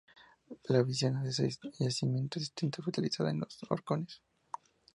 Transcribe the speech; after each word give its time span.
La 0.69 0.79
obsidiana 0.81 1.21
de 1.21 1.31
seis 1.31 1.59
yacimientos 1.77 2.39
distintos 2.41 2.83
fue 2.83 2.89
utilizada 2.89 3.29
en 3.29 3.41
Los 3.41 3.59
Horcones. 3.69 4.23